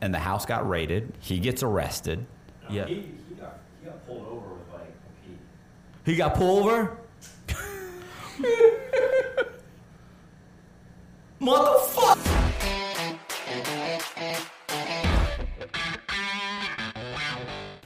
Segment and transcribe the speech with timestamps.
[0.00, 1.12] and the house got raided.
[1.20, 2.26] He gets arrested.
[2.68, 2.86] No, Yeah.
[2.86, 2.94] He,
[3.28, 4.92] he got he got pulled over with like
[5.24, 6.96] he He got pulled over.
[11.40, 12.26] Motherfucker.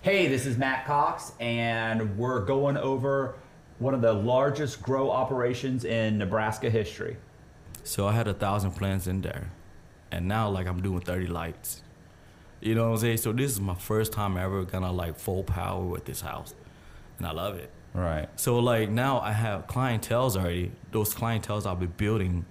[0.02, 3.36] Hey, this is Matt Cox, and we're going over
[3.78, 7.16] one of the largest grow operations in Nebraska history.
[7.84, 9.50] So I had a thousand plants in there,
[10.10, 11.82] and now like I'm doing 30 lights.
[12.64, 13.18] You know what I'm saying?
[13.18, 16.54] So this is my first time ever gonna like full power with this house,
[17.18, 17.70] and I love it.
[17.92, 18.26] Right.
[18.36, 20.72] So like now I have clientels already.
[20.90, 22.46] Those clientels I'll be building,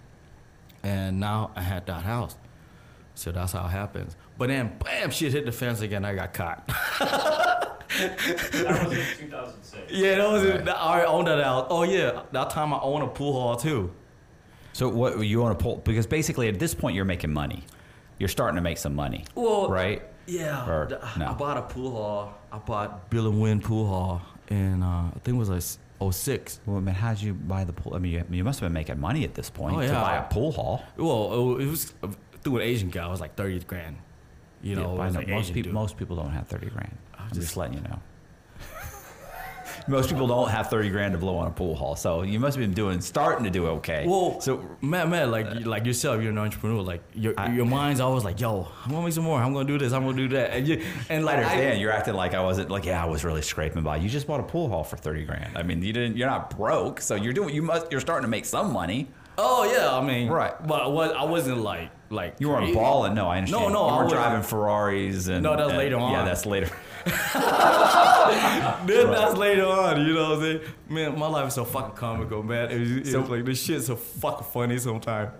[0.83, 2.35] and now I had that house.
[3.15, 4.15] So that's how it happens.
[4.37, 6.05] But then bam, shit hit the fence again.
[6.05, 6.67] I got caught.
[6.99, 7.79] that
[8.87, 9.91] was in 2006.
[9.91, 10.55] yeah, that was Right.
[10.61, 10.67] it.
[10.69, 11.67] I already owned that house.
[11.71, 13.91] Oh yeah, that time I owned a pool hall too.
[14.73, 15.77] So what you want to pull?
[15.77, 17.63] Because basically, at this point, you're making money.
[18.23, 19.25] You're starting to make some money.
[19.35, 20.01] Well, right.
[20.27, 20.87] Yeah, Or
[21.17, 21.27] no?
[21.27, 22.33] I bought a pool hall.
[22.53, 25.77] I bought Bill and Win pool hall and uh, I think it was like s-
[26.09, 26.61] 06.
[26.65, 27.93] Well, I mean, how'd you buy the pool?
[27.95, 30.15] I mean, you, you must have been making money at this point Oh, to buy
[30.15, 30.81] a pool hall.
[30.95, 31.93] Well, it was
[32.41, 33.05] through an Asian guy.
[33.05, 33.97] It was like 30 grand.
[34.61, 35.19] You know, Yeah, know.
[35.19, 35.73] like most people dude.
[35.73, 36.97] most people don't have thirty grand.
[37.19, 37.99] I'm just, just- letting you know.
[39.87, 42.55] Most people don't have thirty grand to blow on a pool hall, so you must
[42.57, 44.05] have been doing starting to do okay.
[44.07, 46.81] Well, so Matt, Matt, like like yourself, you're an entrepreneur.
[46.81, 49.39] Like your I- your mind's always like, yo, I'm gonna make some more.
[49.39, 49.93] I'm gonna do this.
[49.93, 50.51] I'm gonna do that.
[50.51, 53.23] And you and I like understand you're acting like I wasn't like yeah I was
[53.23, 53.97] really scraping by.
[53.97, 55.57] You just bought a pool hall for thirty grand.
[55.57, 58.29] I mean you didn't you're not broke, so you're doing you must you're starting to
[58.29, 59.07] make some money.
[59.37, 60.53] oh yeah, I mean, Right.
[60.67, 63.27] But what I wasn't like like You weren't balling, no.
[63.27, 63.73] I understand.
[63.73, 66.11] No, no, you I were driving Ferraris and No, that's and- later on.
[66.11, 66.69] Yeah, that's later.
[68.85, 70.61] Then that's later on, you know what I'm saying?
[70.89, 72.69] Man, my life is so fucking comical, man.
[72.71, 75.31] It was, it So- was like this shit's so fucking funny sometimes.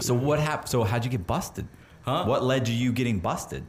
[0.00, 0.68] So what happened?
[0.68, 1.66] So how'd you get busted?
[2.02, 2.24] Huh?
[2.24, 3.64] What led to you getting busted?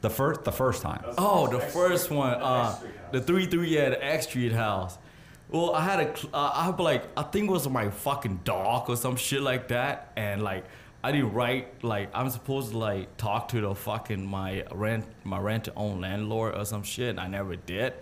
[0.00, 1.02] The first the first time.
[1.16, 4.26] Oh, the X first Street- one, the uh, X the three three, yeah, the X
[4.26, 4.98] Street house.
[5.50, 8.40] Well, I had a, cl- uh, I have like, I think it was my fucking
[8.44, 10.64] dog or some shit like that, and like,
[11.04, 15.38] I didn't write like I'm supposed to like talk to the fucking my rent my
[15.38, 17.10] rent to own landlord or some shit.
[17.10, 17.92] And I never did,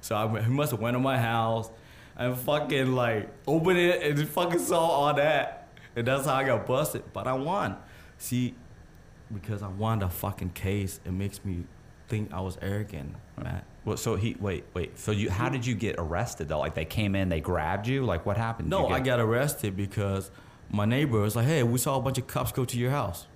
[0.00, 1.68] so I, he must have went to my house
[2.16, 6.64] and fucking like opened it and fucking saw all that, and that's how I got
[6.64, 7.02] busted.
[7.12, 7.76] But I won.
[8.18, 8.54] See,
[9.34, 11.64] because I won the fucking case, it makes me
[12.06, 13.64] think I was arrogant, Matt.
[13.84, 15.00] Well, so he wait wait.
[15.00, 16.60] So you how did you get arrested though?
[16.60, 18.04] Like they came in, they grabbed you.
[18.04, 18.70] Like what happened?
[18.70, 20.30] No, you I got arrested because
[20.72, 23.26] my neighbor was like, "Hey, we saw a bunch of cops go to your house,"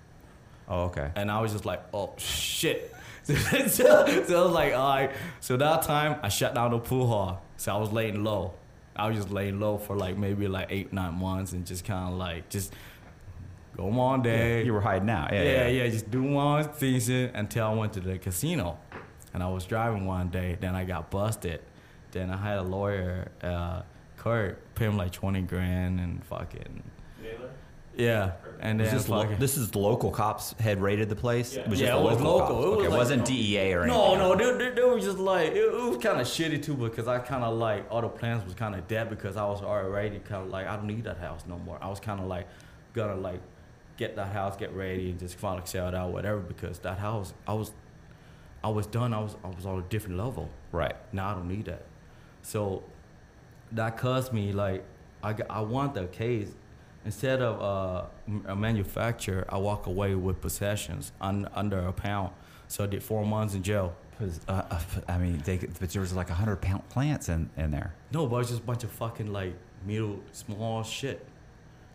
[0.68, 1.12] Oh okay.
[1.14, 2.92] and I was just like, "Oh shit."
[3.26, 3.34] so,
[3.66, 5.10] so I was like, all right.
[5.40, 7.42] So that time I shut down the pool hall.
[7.56, 8.54] So I was laying low.
[8.94, 12.12] I was just laying low for like maybe like eight, nine months and just kind
[12.12, 12.72] of like just
[13.76, 14.64] go on day.
[14.64, 15.32] You were hiding out.
[15.32, 15.82] Yeah, yeah, yeah.
[15.82, 18.78] yeah, just do one things until I went to the casino.
[19.34, 21.60] And I was driving one day, then I got busted.
[22.12, 23.82] Then I had a lawyer, uh,
[24.16, 26.82] Kurt, pay him like 20 grand and fucking?
[27.96, 28.32] Yeah.
[28.58, 31.54] And then this, lo- this is the local cops had raided the place.
[31.54, 31.60] Yeah.
[31.62, 32.56] It was Yeah, just it was local.
[32.56, 32.62] local.
[32.64, 33.98] It was okay, like- wasn't DEA or anything.
[34.00, 36.74] no, no, they, they, they were just like, it, it was kind of shitty too
[36.74, 39.60] because I kind of like, all the plans was kind of dead because I was
[39.62, 41.78] already kind of like, I don't need that house no more.
[41.82, 42.46] I was kind of like,
[42.94, 43.40] gonna like,
[43.98, 47.34] get that house, get ready, and just finally sell it out, whatever, because that house,
[47.46, 47.72] I was,
[48.64, 49.12] I was done.
[49.12, 50.48] I was, I was on a different level.
[50.72, 50.96] Right.
[51.12, 51.82] Now I don't need that.
[52.42, 52.82] So
[53.72, 54.82] that cost me like
[55.22, 56.48] I, I want the case
[57.06, 59.46] instead of uh, m- a manufacturer.
[59.48, 62.32] I walk away with possessions un, under a pound.
[62.68, 63.94] So I did four months in jail.
[64.18, 67.70] 'Cause, uh, uh, I mean, they, but there was like hundred pound plants in, in
[67.70, 67.94] there.
[68.12, 69.54] No, but it's just a bunch of fucking like
[69.86, 71.24] middle small shit.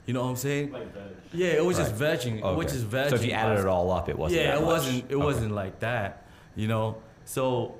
[0.05, 0.71] You know what I'm saying?
[0.71, 0.87] Like
[1.33, 2.55] Yeah, it was just vegging, Okay.
[2.55, 3.09] which is vegging.
[3.09, 4.39] So if you added it all up, it wasn't.
[4.41, 4.67] yeah, that Yeah, it much.
[4.71, 4.97] wasn't.
[5.11, 5.25] It Okay.
[5.25, 6.97] wasn't like that, you know.
[7.25, 7.75] So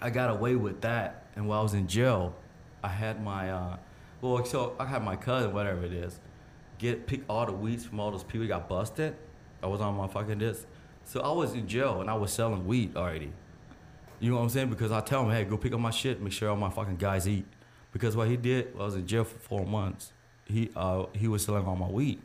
[0.00, 2.34] I got away with that, and while I was in jail,
[2.82, 3.76] I had my uh,
[4.20, 6.18] well, so I had my cousin, whatever it is,
[6.80, 9.14] get pick all the weeds from all those people that got busted.
[9.62, 10.66] I was on my fucking disc,
[11.04, 13.32] so I was in jail and I was selling weed already.
[14.18, 14.70] You know what I'm saying?
[14.70, 16.96] Because I tell him, hey, go pick up my shit, make sure all my fucking
[16.96, 17.46] guys eat.
[17.92, 20.12] Because what he did, I was in jail for four months.
[20.46, 22.20] He uh, he was selling all my weed.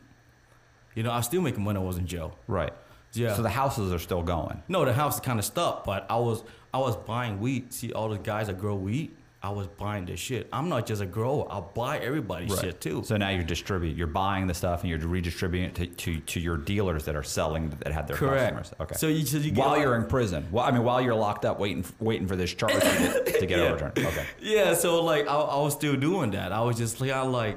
[0.94, 1.78] You know, I was still making money.
[1.78, 2.36] when I was in jail.
[2.46, 2.72] Right.
[3.12, 3.34] Yeah.
[3.34, 4.62] So the houses are still going.
[4.68, 6.42] No, the house is kind of stuck, but I was
[6.72, 7.72] I was buying weed.
[7.72, 9.14] See all the guys that grow weed,
[9.46, 10.48] I was buying their shit.
[10.52, 11.46] I'm not just a grower.
[11.48, 13.04] I buy everybody's shit too.
[13.04, 16.40] So now you're distributing, you're buying the stuff and you're redistributing it to, to, to
[16.40, 18.56] your dealers that are selling that had their Correct.
[18.56, 18.72] customers.
[18.80, 18.96] Okay.
[18.96, 21.60] So you, so you while you're in prison, well, I mean, while you're locked up
[21.60, 23.64] waiting waiting for this charge to get, to get Yeah.
[23.66, 23.98] overturned.
[24.08, 24.26] Okay.
[24.40, 26.50] Yeah, so like I, I was still doing that.
[26.50, 27.56] I was just like I like,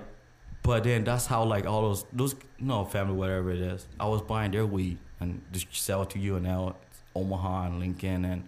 [0.62, 3.88] but then that's how like all those those no family whatever it is.
[4.00, 6.75] I was buying their weed and just sell it to you and now
[7.15, 8.44] Omaha and Lincoln and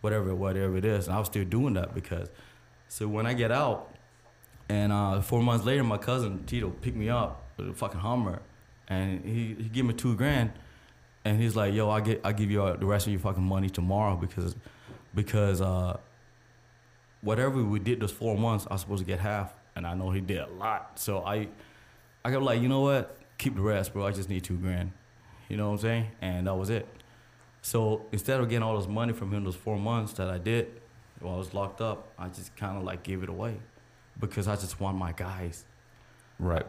[0.00, 1.06] whatever, whatever it is.
[1.06, 2.28] And I was still doing that because,
[2.92, 3.90] so when I get out,
[4.68, 8.40] and uh, four months later, my cousin Tito picked me up with a fucking Hummer,
[8.86, 10.52] and he, he gave me two grand,
[11.24, 13.42] and he's like, "Yo, I get I give you uh, the rest of your fucking
[13.42, 14.54] money tomorrow because,
[15.14, 15.96] because uh,
[17.22, 20.10] whatever we did those four months, I was supposed to get half, and I know
[20.10, 20.98] he did a lot.
[20.98, 21.48] So I,
[22.26, 23.16] I got like, you know what?
[23.38, 24.06] Keep the rest, bro.
[24.06, 24.92] I just need two grand.
[25.48, 26.06] You know what I'm saying?
[26.20, 26.86] And that was it.
[27.62, 30.81] So instead of getting all this money from him those four months that I did
[31.22, 33.56] while I was locked up, I just kind of like gave it away
[34.20, 35.64] because I just want my guys.
[36.38, 36.66] Right.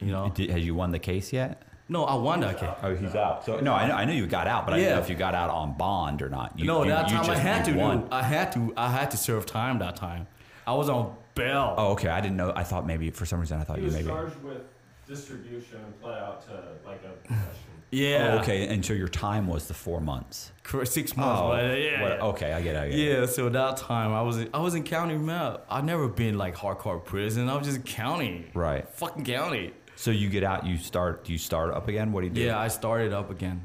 [0.00, 0.30] You know?
[0.34, 1.62] Did, has you won the case yet?
[1.88, 2.68] No, I won that case.
[2.82, 3.44] Oh, he's out.
[3.44, 5.14] So no, I, know, I knew you got out, but I didn't know if you
[5.14, 6.58] got out on bond or not.
[6.58, 7.72] You, no, you- that you time I just- had to.
[7.74, 8.08] won.
[8.10, 8.72] I had to.
[8.76, 10.26] I had to serve time that time.
[10.66, 11.74] I was on bail.
[11.78, 12.08] Oh, okay.
[12.08, 12.52] I didn't know.
[12.56, 14.08] I thought maybe for some reason I thought He you was maybe.
[14.08, 14.62] charged with
[15.06, 17.70] distribution and play out to like a possession.
[17.90, 18.34] yeah.
[18.34, 18.66] Oh, okay.
[18.68, 20.52] And so your time was the four months.
[20.62, 21.40] Correct, Six months.
[21.42, 22.02] Oh, but yeah.
[22.02, 22.52] what- okay.
[22.52, 22.78] I get it.
[22.78, 23.18] I get it.
[23.20, 25.64] Yeah, so that time I was in, I was in county Matt.
[25.70, 27.48] I never been like hardcore prison.
[27.48, 28.46] I was just county.
[28.54, 28.88] Right.
[28.88, 29.72] Fucking county.
[29.96, 30.66] So you get out.
[30.66, 31.28] You start.
[31.28, 32.12] You start up again?
[32.12, 32.40] What do you do?
[32.42, 33.64] Yeah, I started up again.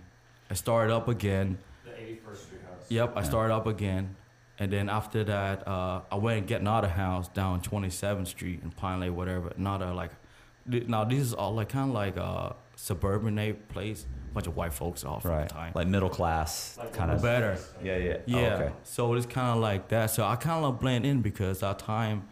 [0.49, 1.57] I started up again.
[1.83, 2.85] The 81st Street House.
[2.89, 4.15] Yep, I started up again.
[4.59, 8.69] And then after that, uh, I went and get another house down 27th Street in
[8.71, 9.51] Pine Lake, whatever.
[9.57, 10.20] Another like, th-
[10.65, 14.05] now this is all like kind of like a suburban place.
[14.29, 15.47] A bunch of white folks all Right.
[15.49, 15.71] the time.
[15.75, 17.21] Like middle class Like kind of.
[17.21, 17.57] Better.
[17.83, 17.97] Yeah.
[17.97, 18.17] Yeah.
[18.25, 18.37] Yeah.
[18.39, 18.73] Oh, okay.
[18.83, 20.09] So it's kind of like that.
[20.09, 22.27] So I kind of blend in because that time,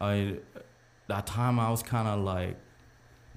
[0.00, 0.36] I
[1.08, 2.56] that time I was kind of like,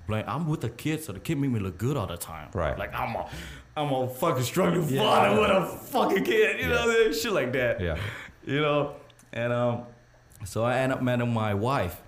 [0.07, 0.29] blend.
[0.29, 2.47] I'm with the kid, so the kid made me look good all the time.
[2.53, 2.77] Right.
[2.79, 3.29] Like I'm a,
[3.75, 5.01] I'm a fucking struggling Yeah.
[5.01, 6.61] father with a fucking kid.
[6.61, 6.93] You know, Yeah.
[6.93, 7.13] saying?
[7.13, 7.81] shit like that.
[7.81, 7.97] Yeah.
[8.45, 8.93] You know,
[9.33, 9.83] and um,
[10.45, 12.01] so I end up meeting my wife.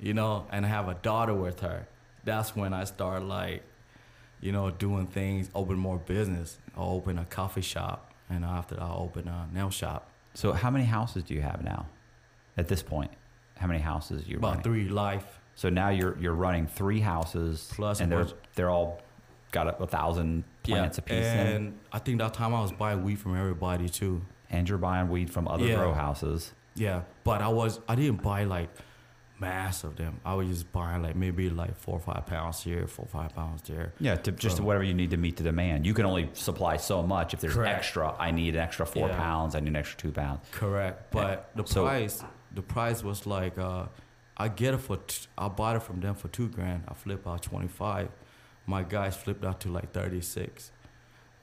[0.00, 1.88] You know, and have a daughter with her.
[2.24, 3.62] That's when I start like,
[4.40, 6.58] you know, doing things, open more business.
[6.76, 10.10] I open a coffee shop, and after that, I open a nail shop.
[10.34, 11.86] So how many houses do you have now?
[12.56, 13.10] At this point,
[13.56, 14.62] how many houses you About running?
[14.62, 15.40] three life.
[15.56, 19.00] So now you're you're running three houses, and they're they're all
[19.50, 23.02] got a, a thousand plants apiece, in, and I think that time I was buying
[23.02, 24.22] weed from everybody too.
[24.50, 25.74] and you're buying weed from other Yeah.
[25.76, 26.52] grow houses.
[26.74, 28.68] Yeah, but I was I didn't buy like
[29.40, 30.20] mass of them.
[30.24, 33.34] I was just buying like maybe like four or five pounds here, four or five
[33.34, 33.92] pounds there.
[34.00, 35.86] Yeah, to just So- whatever you need to meet the demand.
[35.86, 37.34] You can only supply so much.
[37.34, 37.78] If there's Correct.
[37.78, 39.16] extra, I need an extra four Yeah.
[39.16, 39.54] pounds.
[39.54, 40.40] I need an extra two pounds.
[40.52, 42.24] Correct, but the So- price
[42.54, 43.86] the price was like uh,
[44.36, 46.84] I get it for t- I bought it from them for two grand.
[46.88, 48.08] I flip out twenty five.
[48.66, 50.70] My guys flipped out to like thirty six.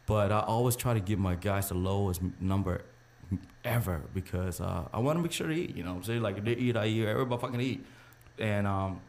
[0.07, 2.81] But I always try to give my guys the lowest number
[3.63, 5.75] ever because uh, I want to make sure they eat.
[5.75, 6.21] You know what I'm saying?
[6.21, 7.05] Like if they eat, I eat.
[7.07, 7.85] Everybody fucking eat.
[8.39, 9.01] And um,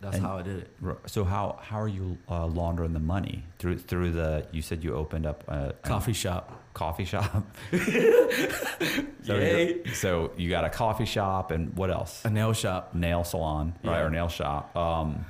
[0.00, 0.70] that's And- how I did it.
[1.06, 4.46] So how how are you uh, laundering the money through through the?
[4.52, 6.56] You said you opened up a, a Coffee shop.
[6.74, 7.44] coffee shop.
[9.24, 9.84] so, Yay.
[9.92, 12.24] so you got a coffee shop and what else?
[12.24, 12.94] A nail shop.
[12.94, 14.04] nail salon, right, Yeah.
[14.04, 14.74] or nail shop.
[14.76, 15.24] Um,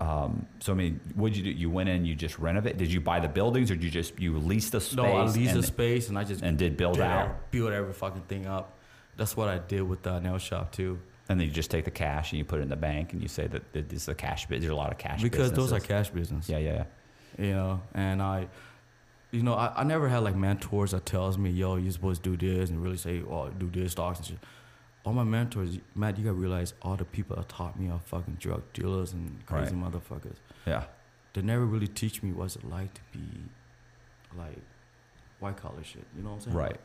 [0.00, 1.58] um, so I mean, what did you do?
[1.60, 2.78] You went in, you just renovate.
[2.78, 4.96] Did you buy the buildings, or did you just you lease the space?
[4.96, 7.72] No, I leased the space and I just and did build did out, every- build
[7.72, 8.78] every fucking thing up.
[9.16, 10.98] That's what I did with the nail shop too.
[11.28, 13.20] and then you just take the cash and you put it in the bank, and
[13.22, 14.46] you say that, this is a cash.
[14.46, 16.48] bus- There's a lot of cash because those are cash business.
[16.48, 16.84] Yeah, yeah,
[17.38, 17.44] yeah.
[17.46, 18.48] You know, and I,
[19.30, 22.36] you know, I, I never had like mentors that tells me, yo, you're supposed to
[22.36, 24.38] do this and really say, oh, do this, stocks and shit.
[25.04, 28.34] All my mentors, Matt, you gotta realize all the people that taught me are fucking
[28.38, 30.36] drug dealers and crazy motherfuckers.
[30.66, 30.84] Yeah.
[31.32, 33.24] They never really teach me what's it like to be
[34.36, 34.58] like
[35.38, 36.04] white collar shit.
[36.16, 36.56] You know what I'm saying?
[36.56, 36.76] Right.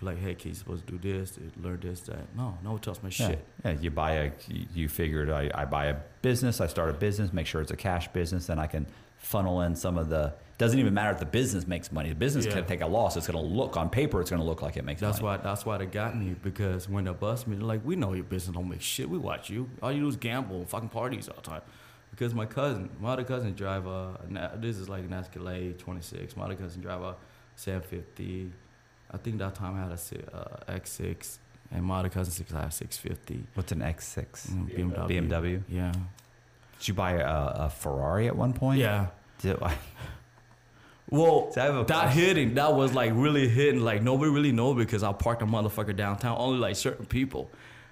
[0.00, 2.34] Like, hey, kid, you're supposed to do this, learn this, that.
[2.36, 3.28] No, no one tells me Yeah.
[3.28, 3.46] shit.
[3.64, 6.94] Yeah, you buy a, you- you figured I, I buy a business, I start a
[6.94, 8.86] business, make sure it's a cash business, then I can
[9.18, 12.08] funnel in some of the, doesn't even matter if the business makes money.
[12.08, 12.52] The business Yeah.
[12.54, 13.16] can take a loss.
[13.16, 15.10] It's going to look, on paper, it's going to look like it makes money.
[15.12, 15.38] That's money.
[15.38, 15.42] why.
[15.42, 18.24] That's why they got me because when they bust me, they're like, "We know your
[18.24, 19.08] business don't make shit.
[19.10, 19.68] We watch you.
[19.82, 21.62] All you do is gamble and fucking parties all the time."
[22.10, 24.18] Because my cousin, my other cousin drive a.
[24.56, 26.36] This is like an Escalade 26.
[26.36, 27.16] My other cousin drive a
[27.56, 28.52] 750.
[29.10, 31.38] I think that time I had a uh, X6
[31.70, 33.46] and my other cousin six I had 650.
[33.54, 34.50] What's an X6?
[34.50, 35.28] Mm, BMW.
[35.28, 35.62] BMW?
[35.68, 35.92] Yeah.
[36.78, 37.26] Did you buy a,
[37.66, 38.80] a Ferrari at one point?
[38.80, 39.06] Yeah.
[39.40, 39.74] Did, I
[41.12, 42.22] a that question.
[42.22, 43.80] hitting, that was like really hitting.
[43.80, 46.36] Like nobody really know because I parked a motherfucker downtown.
[46.38, 47.50] Only like certain people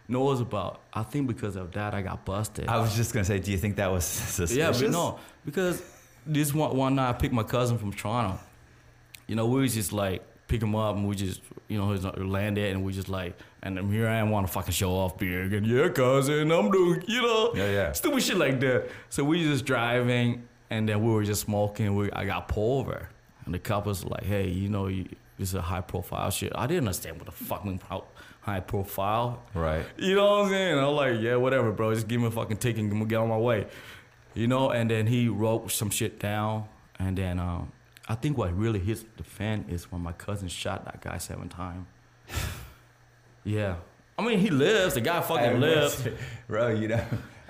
[0.08, 0.80] knows about.
[0.92, 2.66] I think because of that, I got busted.
[2.68, 4.04] I was just going to say, do you think that was
[4.38, 4.56] suspicious?
[4.56, 5.82] Yeah, but no, because
[6.26, 8.38] this one one night I picked my cousin from Toronto.
[9.26, 12.04] You know, we was just like pick him up and we just you know he's
[12.04, 14.90] uh, landed and we just like and I'm here I am want to fucking show
[14.90, 17.92] off big and yeah cousin I'm doing you know Yeah, yeah.
[17.92, 18.88] stupid shit like that.
[19.10, 21.94] So we just driving and then we were just smoking.
[21.94, 23.08] We I got pulled over.
[23.44, 25.04] And the cop was like, "Hey, you know, you,
[25.38, 28.04] this is a high profile shit." I didn't understand what the fuck mean pro-
[28.40, 29.42] high profile.
[29.54, 29.84] Right.
[29.96, 30.78] You know what I'm saying?
[30.78, 31.94] I'm like, yeah, whatever, bro.
[31.94, 33.66] Just give me a fucking ticket and get on my way.
[34.34, 36.66] You know, and then he wrote some shit down.
[36.98, 37.72] And then um,
[38.08, 41.48] I think what really hits the fan is when my cousin shot that guy seven
[41.48, 41.86] times.
[43.44, 43.76] yeah.
[44.18, 44.94] I mean, he lives.
[44.94, 46.06] The guy fucking lives.
[46.48, 46.68] bro.
[46.68, 47.04] You know,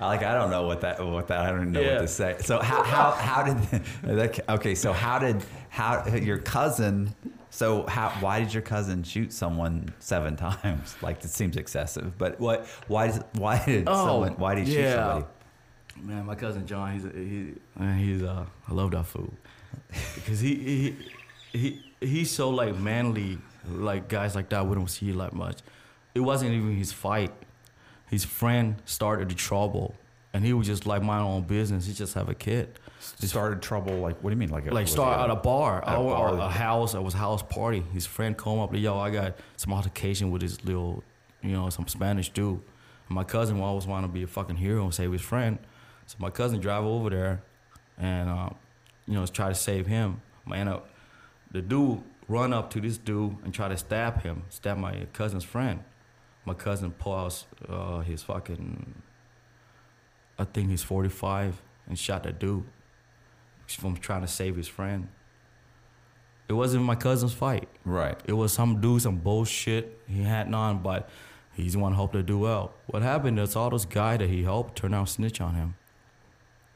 [0.08, 1.92] like I don't know what that what that I don't know Yeah.
[1.94, 2.36] what to say.
[2.40, 3.58] So how how how did
[4.02, 4.74] that, okay?
[4.74, 7.14] So how did how your cousin?
[7.50, 10.96] So how why did your cousin shoot someone seven times?
[11.02, 14.74] Like it seems excessive, but what why does why did Oh, someone why did he
[14.74, 15.24] shoot somebody?
[16.02, 19.34] Man, my cousin John, he's he, man, he's uh, I love that fool
[20.14, 23.38] because he he he he's so like manly,
[23.68, 25.58] like guys like that we don't see like much.
[26.14, 27.32] It wasn't even his fight.
[28.10, 29.94] His friend started the trouble,
[30.32, 31.86] and he was just like mind own business.
[31.86, 32.68] He just have a kid,
[33.00, 35.98] Started trouble like what do you mean like like start at a bar, at a
[35.98, 36.94] or, or a house.
[36.94, 37.82] It was a house party.
[37.92, 41.02] His friend come up, like, yo, I got some altercation with this little,
[41.42, 42.60] you know, some Spanish dude.
[43.08, 45.58] And my cousin always want to be a fucking hero and save his friend.
[46.06, 47.42] So my cousin drive over there,
[47.96, 48.50] and uh,
[49.06, 50.20] you know, try to save him.
[50.44, 50.80] Man, uh,
[51.52, 55.44] the dude run up to this dude and try to stab him, stab my cousin's
[55.44, 55.84] friend.
[56.44, 59.02] My cousin pulls uh, his fucking,
[60.38, 62.64] I think he's 45, and shot that dude
[63.66, 65.08] from trying to save his friend.
[66.48, 67.68] It wasn't my cousin's fight.
[67.84, 68.18] right?
[68.24, 71.08] It was some dude, some bullshit he had none, but
[71.54, 72.74] he's the one who helped to do well.
[72.86, 75.76] What happened is all those guy that he helped turned out snitch on him.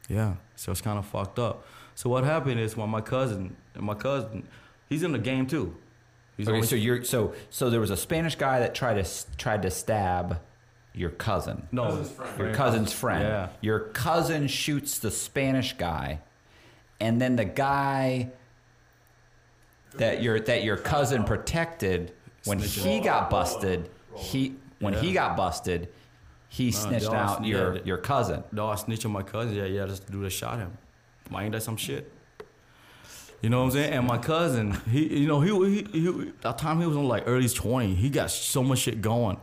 [0.09, 1.67] Yeah, so it's kind of fucked up.
[1.97, 4.47] So what happened is when my cousin, my cousin,
[4.89, 5.77] he's in the game too.
[6.37, 9.37] He's Okay, only- so you're so so there was a Spanish guy that tried to
[9.37, 10.41] tried to stab
[10.93, 11.67] your cousin.
[11.73, 12.39] no, Cousin's friend.
[12.39, 13.23] Your cousin's friend.
[13.23, 13.49] Yeah.
[13.61, 16.21] Your cousin shoots the Spanish guy,
[17.01, 18.31] and then the guy
[19.97, 22.13] that your that your cousin protected
[22.45, 25.89] when he got busted, he when he got busted,
[26.49, 28.43] he snitched they all out sn- your yeah, your cousin.
[28.53, 29.55] No, I snitched on my cousin.
[29.55, 30.77] Yeah, yeah, just the dude that shot him.
[31.29, 32.13] Why ain't that some shit?
[33.45, 33.93] You know what I'm saying?
[33.93, 35.51] And my cousin, he, you know, he,
[35.83, 37.95] he, he that time he was on like early 20.
[37.95, 39.37] He got so much shit going,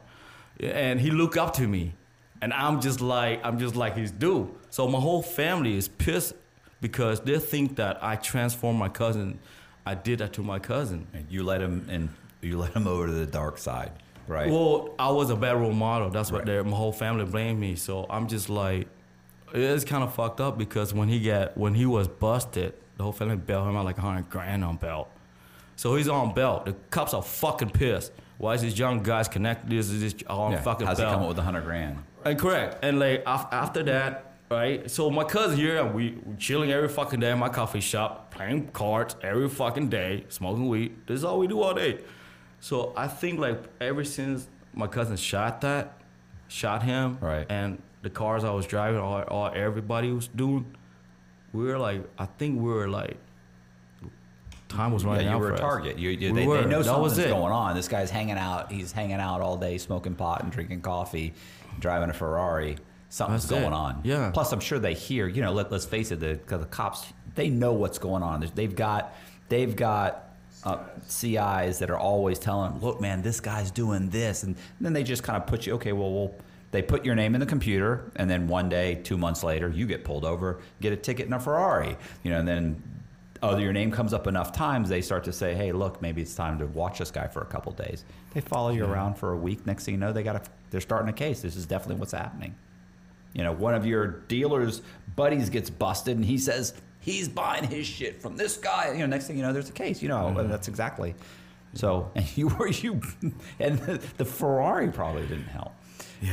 [0.59, 1.93] and he looked up to me,
[2.41, 4.49] and I'm just like, I'm just like his dude.
[4.71, 6.33] So my whole family is pissed
[6.81, 9.37] because they think that I transformed my cousin.
[9.85, 11.05] I did that to my cousin.
[11.13, 12.09] And you let him and
[12.41, 13.91] you let him over to the dark side,
[14.25, 14.49] right?
[14.49, 16.09] Well, I was a bad role model.
[16.09, 16.47] That's what Right.
[16.47, 17.75] their my whole family blamed me.
[17.75, 18.87] So I'm just like,
[19.53, 23.11] it's kind of fucked up because when he got when he was busted, the whole
[23.11, 25.09] family bailed him out like a hundred grand on belt.
[25.75, 26.65] So he's on belt.
[26.65, 28.11] The cops are fucking pissed.
[28.37, 29.71] Why is this young guys connected?
[29.71, 30.61] This is this on Yeah.
[30.61, 31.13] fucking How's he belt.
[31.15, 31.97] come up with a hundred grand?
[32.23, 32.77] And correct.
[32.83, 34.89] And like after that, right?
[34.91, 38.29] So my cousin here, and we we chilling every fucking day in my coffee shop,
[38.29, 40.95] playing cards every fucking day, smoking weed.
[41.07, 41.97] This is all we do all day.
[42.59, 45.93] So I think like ever since my cousin shot that,
[46.47, 47.47] shot him, Right.
[47.49, 50.65] and the cars I was driving, all, all everybody was doing,
[51.53, 53.17] we were like, I think we were like,
[54.69, 55.59] time was running yeah, you out were for a us.
[55.61, 55.99] target.
[55.99, 56.61] You, you, We they, were.
[56.61, 57.75] they know something's going on.
[57.75, 58.71] This guy's hanging out.
[58.71, 61.33] He's hanging out all day, smoking pot and drinking coffee,
[61.79, 62.77] driving a Ferrari.
[63.09, 63.63] Something's That's it.
[63.63, 63.99] going on.
[64.05, 64.31] Yeah.
[64.31, 65.27] Plus, I'm sure they hear.
[65.27, 66.21] You know, let, let's face it.
[66.21, 68.49] The, the cops, they know what's going on.
[68.55, 69.13] They've got,
[69.49, 70.27] they've got.
[70.63, 70.77] Uh,
[71.07, 75.23] CIs that are always telling, look, man, this guy's doing this, and then they just
[75.23, 75.73] kind of put you.
[75.73, 76.35] Okay, well, we'll.
[76.71, 79.85] They put your name in the computer, and then one day, two months later, you
[79.85, 81.97] get pulled over, get a ticket in a Ferrari.
[82.23, 82.81] You know, and then
[83.43, 86.35] oh, your name comes up enough times, they start to say, hey, look, maybe it's
[86.35, 88.05] time to watch this guy for a couple days.
[88.33, 89.65] They follow you around for a week.
[89.65, 91.41] Next thing you know, they got a, they're starting a case.
[91.41, 92.55] This is definitely what's happening.
[93.33, 94.81] You know, one of your dealer's
[95.15, 98.91] buddies gets busted, and he says he's buying his shit from this guy.
[98.91, 100.01] You know, next thing you know, there's a case.
[100.01, 100.49] You know, mm-hmm.
[100.49, 101.15] that's exactly.
[101.73, 103.01] So, and you were you,
[103.59, 105.73] and the, the Ferrari probably didn't help.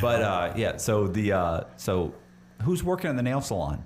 [0.01, 2.15] But uh, yeah, so the uh, so
[2.63, 3.85] who's working in the nail salon?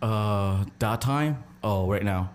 [0.00, 1.42] Uh, that time?
[1.62, 2.30] Oh, right now.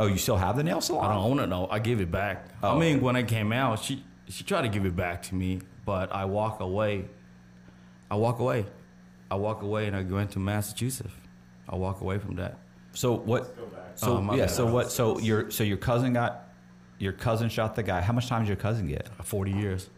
[0.00, 1.04] Oh, you still have the nail salon?
[1.04, 1.68] I don't own it no.
[1.70, 2.46] I give it back.
[2.62, 2.76] Oh.
[2.76, 5.60] I mean, when I came out, she she tried to give it back to me,
[5.84, 7.06] but I walk away.
[8.10, 8.66] I walk away.
[9.30, 11.12] I walk away, and I go into Massachusetts.
[11.68, 12.58] I walk away from that.
[12.92, 13.56] So what?
[13.56, 13.82] Go back.
[13.94, 14.42] So Oh, yeah.
[14.42, 14.50] bad.
[14.50, 14.90] So what?
[14.92, 16.48] So your so your cousin got
[16.98, 18.00] your cousin shot the guy.
[18.00, 19.08] How much time did your cousin get?
[19.24, 19.88] Forty years.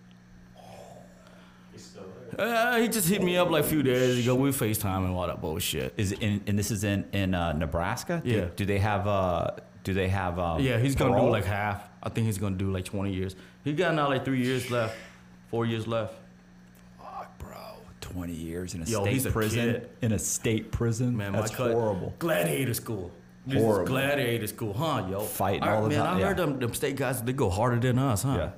[2.37, 2.67] He's still there.
[2.69, 4.35] Uh, he just hit me up like a few days ago.
[4.35, 5.95] We FaceTime and all that bullshit.
[5.97, 8.21] Is it in and this is in in uh, Nebraska?
[8.25, 8.47] Do- Yeah.
[8.57, 9.51] Do, they have uh
[9.85, 11.27] Do they have um, Yeah, he's gonna parole?
[11.27, 11.83] do like half.
[12.03, 13.35] I think he's gonna do like twenty years.
[13.65, 14.97] He got now like three years left,
[15.51, 16.15] four years left.
[16.99, 17.57] Fuck, bro.
[18.01, 19.73] Twenty years in a Yo, state a prison.
[19.73, 19.89] kid.
[20.03, 21.17] In a state prison.
[21.17, 22.15] Man, that's my cousin, horrible.
[22.19, 23.11] Gladiator school.
[23.47, 23.83] This Horrible.
[23.85, 25.21] is gladiator school, huh, yo?
[25.21, 26.47] Fighting I, all the man, time, I heard yeah.
[26.47, 28.35] them, them state guys, they go harder than us, huh?
[28.39, 28.51] Yeah.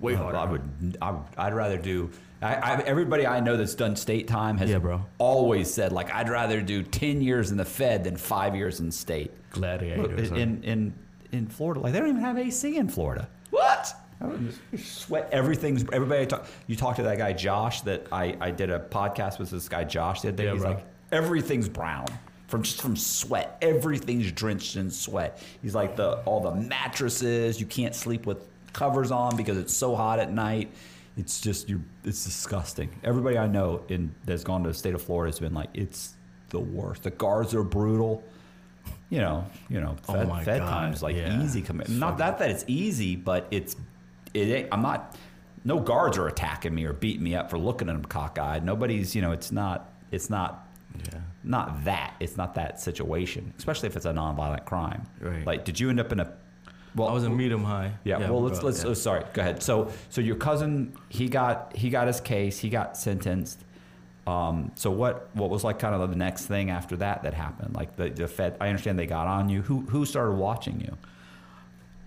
[0.00, 0.36] Oh, Way harder.
[0.38, 0.98] I would.
[1.00, 2.10] I, would- I'd rather do.
[2.42, 5.04] I, I, everybody I know that's done state time has Yeah, bro.
[5.18, 8.90] always said like I'd rather do ten years in the Fed than five years in
[8.90, 9.30] state.
[9.50, 10.28] Gladiators.
[10.30, 10.36] huh?
[10.36, 10.92] in in
[11.32, 13.28] in Florida, like they don't even have AC in Florida.
[13.50, 13.94] what?
[14.20, 15.28] I would Sweat.
[15.32, 15.84] Everything's.
[15.92, 16.46] Everybody talk.
[16.66, 17.80] You talk to that guy Josh.
[17.82, 20.44] That I I did a podcast with this guy Josh the other day.
[20.44, 20.70] Yeah, He's bro.
[20.72, 22.06] like everything's brown
[22.48, 23.56] from just from sweat.
[23.62, 25.42] Everything's drenched in sweat.
[25.62, 27.58] He's like the all the mattresses.
[27.58, 30.74] You can't sleep with covers on because it's so hot at night.
[31.16, 31.82] It's just you.
[32.04, 32.90] It's disgusting.
[33.02, 36.14] Everybody I know in that's gone to the state of Florida has been like it's
[36.50, 37.04] the worst.
[37.04, 38.22] The guards are brutal.
[39.08, 41.42] You know, you know, Oh Fed, my Fed time's like yeah.
[41.42, 41.88] easy commit.
[41.88, 43.76] Not that that it's easy, but it's
[44.34, 45.16] it ain't, I'm not.
[45.64, 48.64] No guards are attacking me or beating me up for looking at them cockeyed.
[48.64, 49.14] Nobody's.
[49.14, 49.92] You know, it's not.
[50.10, 50.68] It's not.
[51.12, 51.20] Yeah.
[51.42, 52.14] Not that.
[52.20, 53.54] It's not that situation.
[53.56, 55.06] Especially if it's a nonviolent crime.
[55.20, 55.46] Right.
[55.46, 56.32] Like, did you end up in a?
[56.94, 57.92] Well, I was in medium high.
[58.04, 58.84] yeah, well, let's bro, let's.
[58.84, 58.90] yeah.
[58.90, 59.24] Oh, sorry.
[59.32, 59.62] Go ahead.
[59.62, 62.58] So, so your cousin, he got he got his case.
[62.58, 63.64] He got sentenced.
[64.26, 67.74] Um, so what what was like kind of the next thing after that that happened?
[67.74, 68.56] Like the, the Fed.
[68.60, 69.62] I understand they got on you.
[69.62, 70.96] Who who started watching you?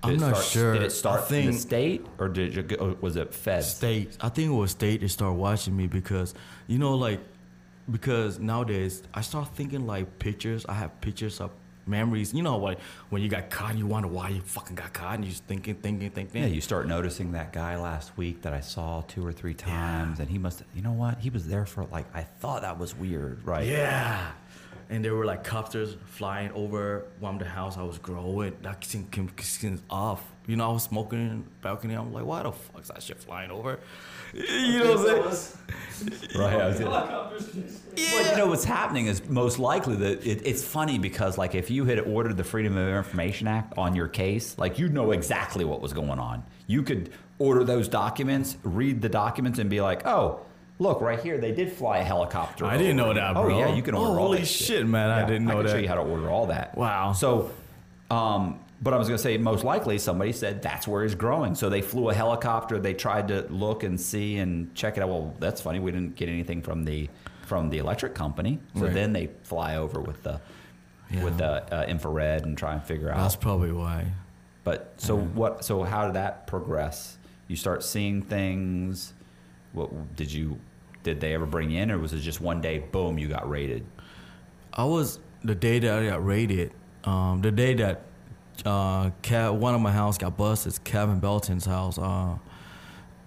[0.03, 0.74] Did I'm not start- sure.
[0.74, 3.63] Did it start I in the state or did you go, or was it Fed?
[3.63, 4.15] State.
[4.22, 6.34] I think it was state to start watching me because
[6.67, 7.20] you know like
[7.89, 10.65] because nowadays I start thinking like pictures.
[10.67, 11.51] I have pictures of
[11.88, 12.34] memories.
[12.34, 12.79] You know what
[13.10, 15.75] when you got caught, you wonder why you fucking got caught, and you're just thinking,
[15.75, 16.41] thinking, thinking.
[16.41, 20.20] Yeah, you start noticing that guy last week that I saw two or three times,
[20.20, 20.63] and he must.
[20.75, 21.20] You know what?
[21.20, 23.65] He was there for like I thought that was weird, right?
[23.65, 24.32] Yeah.
[24.89, 28.56] And there were like copters flying over one of the house I was growing.
[28.62, 30.24] That thing came came off.
[30.48, 31.94] You know, I was smoking in the balcony.
[31.94, 33.79] I'm like, why the fuck is that shit flying over?
[34.34, 36.13] You know what I'm saying?
[36.36, 36.53] Right.
[36.53, 37.79] I was- Helicopters.
[37.98, 41.70] Well, you know what's happening is most likely that it, it's funny because like if
[41.72, 45.63] you had ordered the Freedom of Information Act on your case, like you'd know exactly
[45.65, 46.44] what was going on.
[46.67, 50.41] You could order those documents, read the documents, and be like, oh.
[50.79, 52.65] Look right here, they did fly a helicopter.
[52.65, 53.55] I didn't know here." that, bro.
[53.55, 55.57] Oh yeah, you can order Oh, all holy that Holy shit, man, I didn't know
[55.57, 55.57] that.
[55.57, 55.81] I can show that.
[55.81, 56.77] you how to order all that.
[56.77, 57.13] Wow.
[57.13, 57.51] So,
[58.11, 61.55] um, but I was going to say, most likely somebody said that's where he's growing.
[61.55, 62.77] So they flew a helicopter.
[62.79, 65.09] They tried to look and see and check it out.
[65.09, 65.79] Well, that's funny.
[65.79, 67.09] We didn't get anything from the
[67.47, 68.59] from the electric company.
[68.75, 68.93] So Right.
[68.93, 70.39] then they fly over with the
[71.09, 71.23] Yeah.
[71.23, 73.17] with the uh, infrared and try and figure out.
[73.17, 74.11] That's probably why.
[74.63, 75.35] But so Mm-hmm.
[75.35, 75.65] what?
[75.65, 77.17] So how did that progress?
[77.47, 79.13] You start seeing things.
[79.73, 80.59] What did you?
[81.08, 82.80] Did they ever bring you in, or was it just one day?
[82.80, 83.17] Boom!
[83.17, 83.86] You got raided.
[84.74, 86.74] I was the day that I got raided.
[87.06, 88.02] Um, the day that
[88.65, 91.98] uh, Kev, one of my house got busted, it's Kevin Belton's house.
[91.98, 92.38] Uh,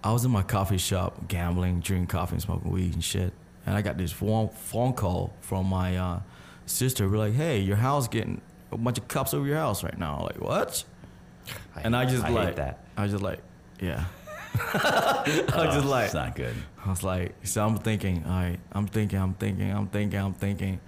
[0.04, 3.32] I was in my coffee shop gambling, drinking coffee, and smoking weed and shit.
[3.64, 6.20] And I got this phone phone call from my uh,
[6.66, 7.08] sister.
[7.08, 10.20] We're like, "Hey, your house getting a bunch of cops over your house right now."
[10.22, 10.84] Like, what?
[11.82, 12.84] and I just I like that.
[12.98, 13.40] I was just like,
[13.80, 14.04] yeah.
[14.58, 16.54] I was just like, It's not good.
[16.84, 20.34] I was like, so I'm thinking, all right, I'm thinking, I'm thinking, I'm thinking, I'm
[20.34, 20.80] thinking.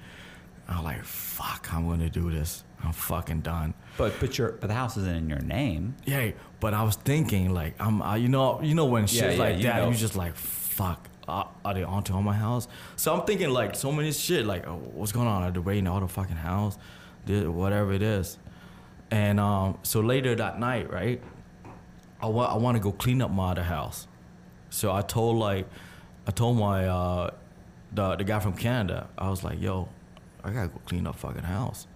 [0.69, 2.65] I'm like, fuck, I'm gonna do this.
[2.83, 3.75] I'm fucking done.
[3.99, 5.97] But but your but the house isn't in your name.
[6.05, 9.31] Yeah, but I was thinking, like, I'm, I, you know, you know when shit Yeah,
[9.33, 9.91] yeah, like you that, know.
[9.91, 12.69] you just like, fuck, uh, are they onto on my house?
[12.97, 15.43] So I'm thinking like so many shit, like, oh, what's going on?
[15.43, 16.79] Are they raiding all the fucking house?
[17.27, 18.39] This, whatever it is.
[19.11, 21.21] And um, so later that night, right,
[22.23, 24.07] I want I want to go clean up my other house.
[24.71, 25.67] So I told like,
[26.27, 27.31] I told my uh,
[27.93, 29.89] the the guy from Canada, I was like, yo,
[30.45, 31.87] I gotta go clean up fucking house.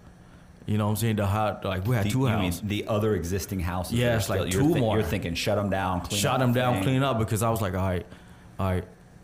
[0.65, 1.15] You know what I'm saying?
[1.15, 2.61] The house, like we had The, two houses.
[2.61, 3.93] the other existing houses?
[3.97, 4.97] Yeah, it's like two you're thi- more.
[4.97, 6.83] You're thinking shut them down, clean shot up him the down, thing.
[6.83, 8.05] clean up because I was like, all right,
[8.59, 8.83] all right.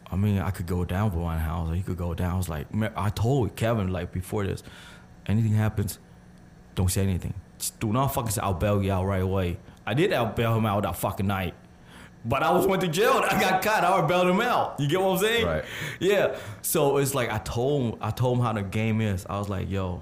[0.09, 2.35] I mean, I could go down for one house, or he could go down.
[2.35, 4.63] I was like, I told Kevin like before this,
[5.25, 5.99] anything happens,
[6.75, 7.33] don't say anything.
[7.57, 9.57] Just do not fucking say I'll bail you out right away.
[9.85, 11.53] I did out bail him out that fucking night,
[12.25, 13.21] but I was went to jail.
[13.29, 13.83] I got caught.
[13.83, 14.79] I would bail him out.
[14.79, 15.45] You get what I'm saying?
[15.45, 15.65] Right.
[15.99, 16.37] Yeah.
[16.61, 19.25] So it's like I told him, I told him how the game is.
[19.29, 20.01] I was like, yo,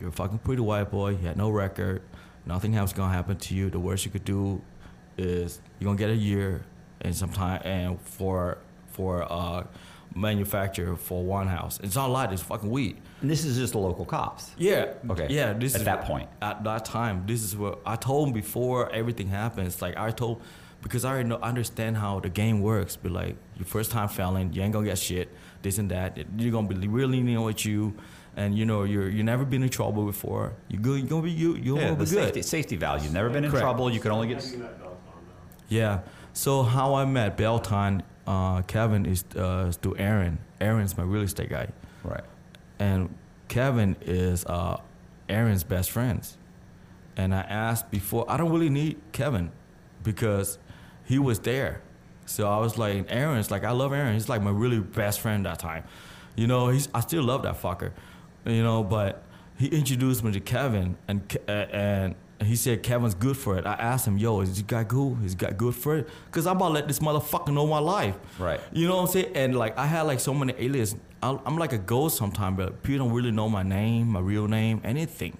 [0.00, 1.10] you're a fucking pretty white boy.
[1.10, 2.02] You had no record.
[2.44, 3.70] Nothing else gonna happen to you.
[3.70, 4.62] The worst you could do
[5.18, 6.64] is you're gonna get a year
[7.00, 8.58] and sometime and for
[8.92, 9.64] for uh
[10.14, 11.80] manufacturer for one house.
[11.82, 12.32] It's not a lot.
[12.32, 12.96] It's fucking weed.
[13.22, 14.50] And this is just the local cops.
[14.58, 14.92] Yeah.
[15.10, 15.26] Okay.
[15.30, 15.52] Yeah.
[15.54, 16.28] This At is that point.
[16.42, 19.80] At that time, this is what I told him before everything happens.
[19.80, 20.42] Like I told,
[20.82, 22.96] because I already know, understand how the game works.
[22.96, 25.28] But like your first time felon, you ain't gonna get shit.
[25.62, 26.18] This and that.
[26.38, 27.94] You're gonna be really lenient with you,
[28.36, 30.52] and you know you're you never been in trouble before.
[30.68, 30.98] You good.
[31.00, 31.56] You're gonna be you.
[31.56, 32.08] You're Yeah, gonna be good.
[32.08, 33.04] safety, safety value.
[33.04, 33.62] You've never been in Correct.
[33.64, 33.90] trouble.
[33.90, 34.42] You can only get.
[34.44, 35.32] Hanging that belt on now.
[35.70, 36.00] Yeah.
[36.34, 40.38] So how I met Belton, uh, Kevin is uh, is through Aaron.
[40.60, 41.68] Aaron's my real estate guy,
[42.04, 42.24] Right.
[42.78, 43.14] And
[43.48, 44.80] Kevin is uh,
[45.28, 46.36] Aaron's best friends,
[47.16, 48.24] and I asked before.
[48.28, 49.50] I don't really need Kevin
[50.02, 50.58] because
[51.04, 51.82] he was there.
[52.26, 54.14] So I was like, Aaron's like I love Aaron.
[54.14, 55.84] He's like my really best friend that time.
[56.34, 57.92] You know, he's I still love that fucker.
[58.44, 59.22] You know, but
[59.58, 61.52] he introduced me to Kevin, and uh,
[62.38, 63.66] and he said Kevin's good for it.
[63.66, 65.16] I asked him, Yo, is this guy cool?
[65.24, 66.08] Is guy good for it?
[66.30, 68.16] Cause I'm about to let this motherfucker know my life.
[68.38, 68.60] Right.
[68.72, 69.32] You know what I'm saying?
[69.34, 70.98] And like I had like so many aliases.
[71.22, 74.80] I'm like a ghost sometimes, but people don't really know my name, my real name,
[74.84, 75.36] anything.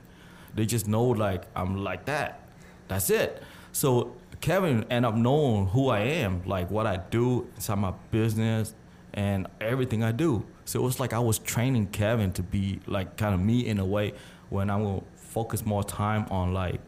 [0.55, 2.41] They just know like I'm like that.
[2.89, 3.43] That's it.
[3.73, 8.75] So Kevin end up knowing who I am, like what I do inside my business
[9.13, 10.45] and everything I do.
[10.65, 13.79] So it was like I was training Kevin to be like kind of me in
[13.79, 14.15] a way
[14.49, 15.03] when I'm gonna
[15.37, 16.81] focus more time on like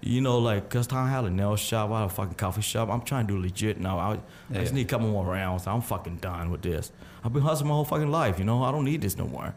[0.00, 2.88] you know, like, cause I had a nail shop, I had a fucking coffee shop.
[2.88, 3.98] I'm trying to do legit now.
[3.98, 4.18] I,
[4.50, 5.66] I just need a couple more rounds.
[5.66, 6.92] I'm fucking done with this.
[7.24, 8.62] I've been hustling my whole fucking life, you know.
[8.62, 9.54] I don't need this no more.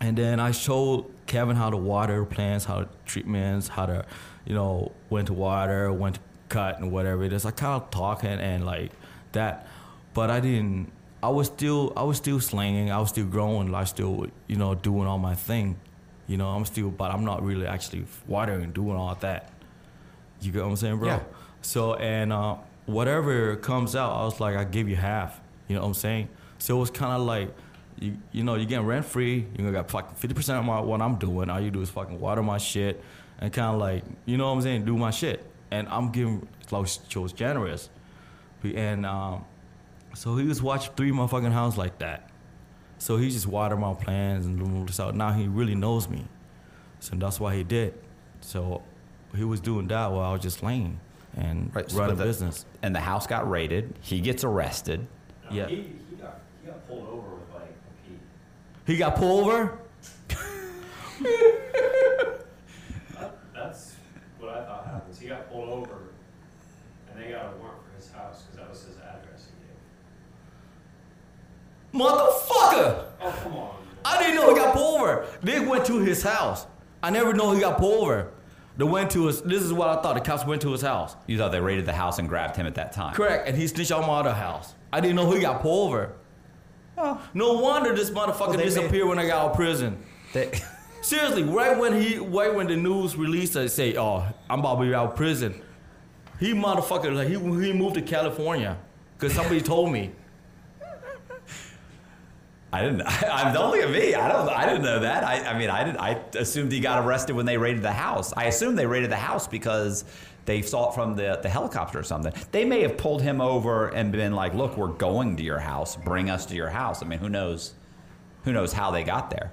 [0.00, 4.04] And then I showed Kevin how to water plants, how to treatments, how to,
[4.44, 7.44] you know, when to water, when to cut, and whatever it is.
[7.44, 8.90] I kind of talking and like
[9.32, 9.68] that,
[10.12, 10.90] but I didn't.
[11.22, 12.90] I was still, I was still slanging.
[12.90, 13.72] I was still growing.
[13.74, 15.78] I was still, you know, doing all my thing.
[16.30, 19.50] You know, I'm still, but I'm not really actually watering, doing all that.
[20.40, 21.08] You get what I'm saying, bro?
[21.08, 21.20] Yeah.
[21.60, 22.54] So and uh,
[22.86, 25.40] whatever comes out, I was like, I give you half.
[25.66, 26.28] You know what I'm saying?
[26.58, 27.52] So it was kind of like,
[27.98, 29.38] you you know, you're getting rent free.
[29.38, 31.50] You gonna got fucking fifty percent of my what I'm doing.
[31.50, 33.02] All you do is fucking water my shit
[33.40, 35.44] and kind of like, you know what I'm saying, do my shit.
[35.72, 37.90] And I'm giving like chose generous,
[38.62, 39.44] and um,
[40.14, 42.29] so he was watching three motherfucking houses like that.
[43.00, 45.16] So he just watered my plants and doing this out.
[45.16, 46.24] Now he really knows me,
[47.00, 47.94] so that's why he did.
[48.42, 48.82] So
[49.34, 51.00] he was doing that while I was just laying
[51.36, 52.66] and Right, so running the- business.
[52.82, 53.94] And the house got raided.
[54.02, 55.06] He gets arrested.
[55.50, 55.66] No, Yeah.
[55.68, 57.72] He, he got he got pulled over with like
[58.86, 58.90] a.
[58.92, 59.78] He got pulled over.
[63.14, 63.94] That, that's
[64.38, 65.18] what I thought happens.
[65.18, 65.96] He got pulled over,
[67.10, 69.76] and they got a warrant for his house because that was his address he gave.
[71.92, 73.04] Motherfucker!
[73.20, 73.76] Oh come on.
[74.04, 75.26] I didn't know he got pulled over.
[75.42, 76.66] They went to his house.
[77.02, 78.32] I never know he got pulled over.
[78.76, 79.42] They went to his.
[79.42, 80.14] This is what I thought.
[80.14, 81.16] The cops went to his house.
[81.26, 83.14] You thought they raided the house and grabbed him at that time.
[83.14, 84.74] Correct, and he snitched on my other house.
[84.92, 86.12] I didn't know he got pulled over.
[86.96, 87.20] Oh.
[87.34, 90.02] No wonder this motherfucker Well, they disappeared when I got out of prison.
[90.32, 90.50] They,
[91.02, 94.86] Seriously, right when he, right when the news released, they say, "Oh, I'm about to
[94.86, 95.60] be out of prison."
[96.38, 98.78] He motherfucker, like he he moved to California
[99.18, 100.12] because somebody told me.
[102.72, 103.02] I didn't.
[103.02, 104.14] I, I, don't look at me.
[104.14, 104.48] I don't.
[104.48, 105.24] I didn't know that.
[105.24, 105.98] I, I mean, I didn't.
[105.98, 108.32] I assumed he got arrested when they raided the house.
[108.36, 110.04] I assumed they raided the house because
[110.44, 112.32] they saw it from the the helicopter or something.
[112.52, 115.96] They may have pulled him over and been like, "Look, we're going to your house.
[115.96, 117.74] Bring us to your house." I mean, who knows?
[118.44, 119.52] Who knows how they got there?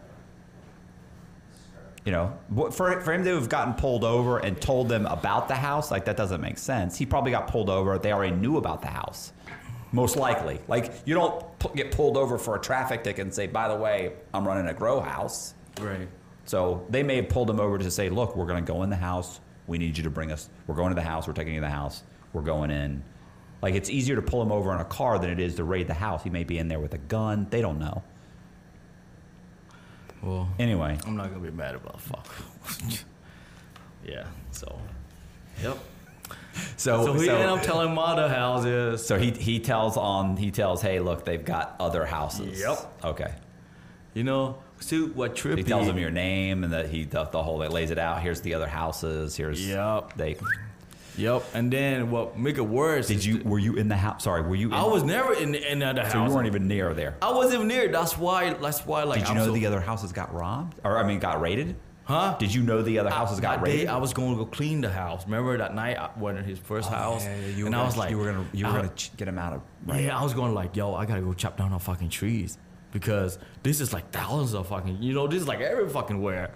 [2.05, 2.37] You know,
[2.71, 6.05] for for him to have gotten pulled over and told them about the house, like
[6.05, 6.97] that doesn't make sense.
[6.97, 7.97] He probably got pulled over.
[7.97, 9.33] They already knew about the house.
[9.91, 10.59] Most likely.
[10.67, 13.75] Like, you don't pu- get pulled over for a traffic ticket and say, by the
[13.75, 15.53] way, I'm running a grow house.
[15.79, 16.07] Right.
[16.45, 18.89] So they may have pulled him over to say, look, we're going to go in
[18.89, 19.39] the house.
[19.65, 20.49] We need you to bring us.
[20.65, 21.27] We're going to the house.
[21.27, 22.03] We're taking you to the house.
[22.33, 23.03] We're going in.
[23.61, 25.87] Like, it's easier to pull him over in a car than it is to raid
[25.87, 26.23] the house.
[26.23, 27.47] He may be in there with a gun.
[27.49, 28.03] They don't know.
[30.21, 32.27] Well, Anyway, I'm not gonna be mad about fuck.
[34.05, 34.25] yeah.
[34.51, 34.79] So.
[35.61, 35.77] Yep.
[36.77, 39.05] so, So he so- ended up telling other houses.
[39.05, 42.77] so he, he tells on he tells hey look they've got other houses Yep.
[43.03, 43.33] okay
[44.13, 45.57] You know, see what trippy.
[45.57, 48.21] he tells them your name and that he the, the whole it lays it out
[48.21, 50.13] here's the other houses here's Yep.
[50.15, 50.37] they
[51.17, 51.45] Yep.
[51.55, 53.07] And then what make it worse?
[53.07, 55.33] did you the- were you in the house sorry were you in, I was never
[55.33, 56.11] in the, in the house.
[56.11, 57.87] so you weren't even near there I wasn't even near.
[57.91, 58.53] That's why.
[58.53, 59.01] That's why.
[59.03, 59.19] Like.
[59.19, 61.75] did you I'm know so, the other houses got robbed or i mean got raided
[62.07, 62.37] Huh?
[62.39, 64.45] did you know the other houses got that day, raided I was going to go
[64.45, 65.25] clean the house.
[65.25, 67.73] Remember that night I went in his first house, Oh, Yeah, yeah, you were and
[67.73, 69.51] gonna, I was like, you were gonna you were I- gonna ch- get him out
[69.53, 72.09] of right Yeah, I was going like, yo, I gotta go chop down our fucking
[72.09, 72.57] trees
[72.93, 76.53] because this is like thousands of fucking, you know, this is like every fucking where.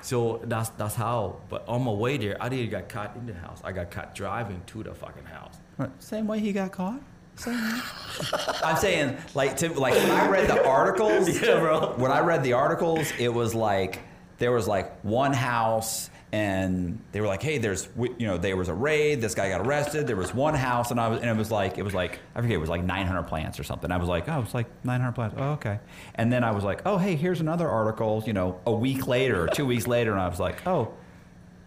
[0.00, 1.36] So that's that's how.
[1.50, 3.60] But on my way there, I didn't get caught in the house.
[3.64, 5.56] I got caught driving to the fucking house.
[5.98, 7.00] Same way he got caught.
[7.36, 7.80] Same way.
[8.64, 11.94] I'm saying, like, to, like when I read the articles, Yeah, bro.
[11.96, 14.00] When I read the articles, it was like
[14.38, 18.68] there was like one house, and they were like, "Hey, there's, you know, there was
[18.68, 19.20] a raid.
[19.20, 20.06] This guy got arrested.
[20.06, 22.40] There was one house, and I was, and it was like, it was like, I
[22.40, 23.90] forget, it was like 900 plants or something.
[23.92, 25.36] I was like, oh, it's like 900 plants.
[25.38, 25.78] Oh, okay.
[26.16, 28.22] And then I was like, oh, hey, here's another article.
[28.26, 30.94] You know, a week later, two weeks later, and I was like, oh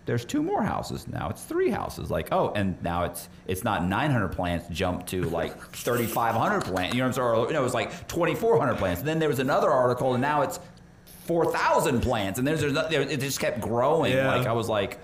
[0.07, 3.85] there's two more houses now it's three houses like oh and now it's it's not
[3.85, 7.63] 900 plants jumped to like 3500 plants you know what i'm saying or, know, it
[7.63, 10.59] was like 2400 plants And then there was another article and now it's
[11.27, 14.13] four thousand plants, and there's, there's there, it just kept growing.
[14.13, 14.35] Yeah.
[14.35, 14.99] Like I was like.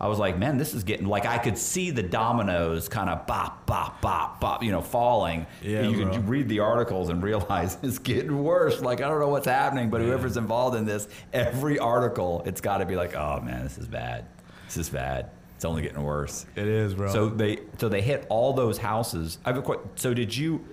[0.00, 3.26] I was like, man, this is getting like I could see the dominoes kind of
[3.26, 5.44] bop, bop, bop, bop, you know, falling.
[5.60, 6.12] Yeah, you bro.
[6.12, 8.80] could read the articles and realize it's getting worse.
[8.80, 12.78] Like I don't know what's happening, but whoever's involved in this, every article, it's got
[12.78, 14.26] to be like, oh man, this is bad.
[14.66, 15.30] This is bad.
[15.56, 16.46] It's only getting worse.
[16.54, 17.12] It is, bro.
[17.12, 19.38] So they so they hit all those houses.
[19.44, 19.90] I have a question.
[19.96, 20.64] So did you?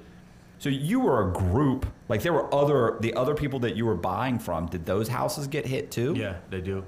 [0.65, 1.85] So you were a group.
[2.09, 4.65] Like there were other the other people that you were buying from.
[4.65, 6.15] Did those houses get hit too?
[6.17, 6.83] yeah, they do.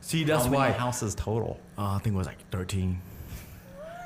[0.00, 1.60] See, that's How why many houses total.
[1.78, 3.00] Uh, I think it was like 13.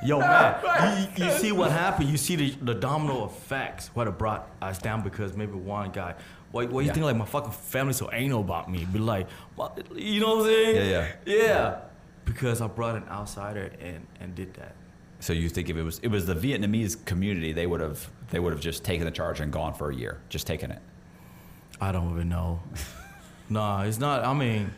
[0.05, 2.11] Yo, man, you, you see what happened?
[2.11, 6.15] You see the, the domino effects, what it brought us down because maybe one guy.
[6.51, 8.85] Why, why you think like my fucking family so anal about me?
[8.85, 9.87] Be like, what?
[9.97, 10.77] You know what I'm saying?
[10.77, 11.35] Yeah, yeah.
[11.35, 11.79] Yeah.
[12.27, 14.75] Because I brought an outsider and, and did that.
[15.21, 18.39] So you think if it was it was the Vietnamese community, they would have they
[18.39, 20.81] would have just taken the charge and gone for a year, just taking it.
[21.81, 22.61] I don't even know.
[23.49, 24.25] nah, it's not.
[24.25, 24.73] I mean,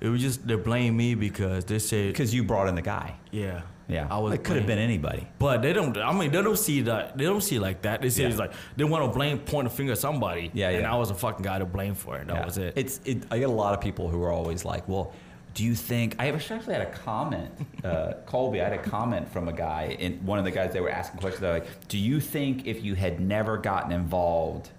[0.00, 3.14] it was just they blame me because they said, Because you brought in the guy.
[3.30, 4.34] yeah, Yeah, I was.
[4.34, 5.26] It could have been anybody.
[5.38, 5.96] But they don't.
[5.96, 7.16] I mean, they don't see that.
[7.18, 8.02] They don't see like that.
[8.02, 8.28] They say Yeah.
[8.30, 10.50] it's like they want to blame, point a finger at somebody.
[10.54, 10.78] Yeah, yeah.
[10.78, 10.86] And.
[10.86, 12.26] I was a fucking guy to blame for it.
[12.28, 12.44] That Yeah.
[12.44, 12.72] was it.
[12.76, 13.24] It's it.
[13.30, 15.12] I get a lot of people who are always like, "Well,
[15.58, 17.50] do you think?" I actually had a comment,
[17.84, 18.60] uh, Colby.
[18.60, 21.18] I had a comment from a guy, and one of the guys they were asking
[21.18, 21.40] questions.
[21.40, 24.70] They're like, "Do you think if you had never gotten involved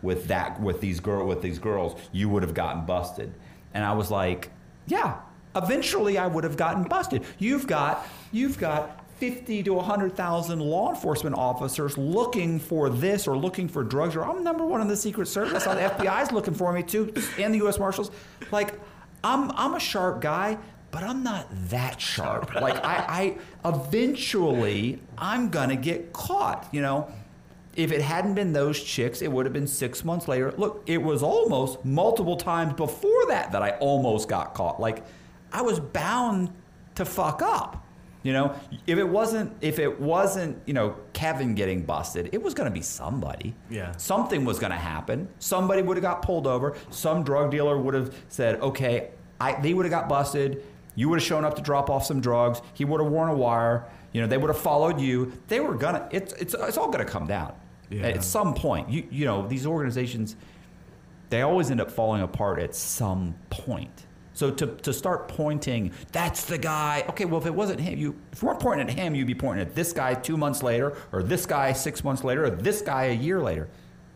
[0.00, 3.34] with that with these girl with these girls, you would have gotten busted?"
[3.74, 4.50] And I was like,
[4.86, 5.16] "Yeah,
[5.54, 7.24] eventually I would have gotten busted.
[7.38, 13.68] You've got you've got." 50 to 100,000 law enforcement officers looking for this or looking
[13.68, 15.62] for drugs, or I'm number one in the Secret Service.
[15.62, 17.78] The FBI's looking for me too, and the U.S.
[17.78, 18.10] Marshals.
[18.50, 18.80] Like,
[19.24, 20.58] I'm, I'm a sharp guy,
[20.90, 22.54] but I'm not that sharp.
[22.54, 27.10] Like, I, I eventually, I'm gonna get caught, you know?
[27.74, 30.52] If it hadn't been those chicks, it would have been six months later.
[30.58, 34.78] Look, it was almost multiple times before that that I almost got caught.
[34.78, 35.02] Like,
[35.50, 36.50] I was bound
[36.96, 37.81] to fuck up.
[38.22, 38.54] You know,
[38.86, 42.72] if it wasn't if it wasn't, you know, Kevin getting busted, it was going to
[42.74, 43.54] be somebody.
[43.68, 43.96] Yeah.
[43.96, 45.28] Something was going to happen.
[45.40, 46.76] Somebody would have got pulled over.
[46.90, 50.62] Some drug dealer would have said, "Okay, I they would have got busted.
[50.94, 52.60] You would have shown up to drop off some drugs.
[52.74, 53.86] He would have worn a wire.
[54.12, 55.32] You know, they would have followed you.
[55.48, 56.06] They were gonna.
[56.12, 57.54] It's it's it's all going to come down
[57.90, 58.02] Yeah.
[58.08, 58.88] at some point.
[58.90, 60.36] You you know, these organizations
[61.30, 64.04] they always end up falling apart at some point.
[64.34, 67.04] So to, to start pointing, that's the guy.
[67.10, 69.34] Okay, well, if it wasn't him, you if you weren't pointing at him, you'd be
[69.34, 72.82] pointing at this guy two months later, or this guy six months later, or this
[72.82, 73.68] guy a year later.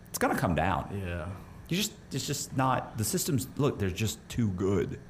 [0.08, 1.02] It's gonna come down.
[1.06, 1.26] yeah.
[1.68, 3.48] You just it's just not the systems.
[3.56, 5.00] Look, they're just too good.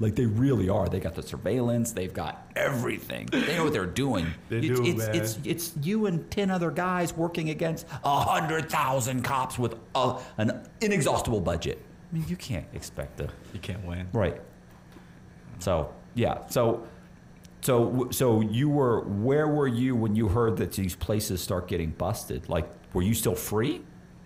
[0.00, 0.88] Like they really are.
[0.88, 1.92] They got the surveillance.
[1.92, 3.26] They've got everything.
[3.30, 4.26] They know what they're doing.
[4.48, 5.14] They it's, do, it's, man.
[5.14, 10.66] It's it's you and ten other guys working against hundred thousand cops with a, an
[10.80, 11.80] inexhaustible budget.
[12.12, 13.28] I mean, you can't expect to.
[13.54, 14.08] You can't win.
[14.12, 14.40] Right.
[15.60, 16.46] So yeah.
[16.48, 16.86] So
[17.62, 21.90] so so you were where were you when you heard that these places start getting
[21.90, 22.48] busted?
[22.48, 23.82] Like, were you still free?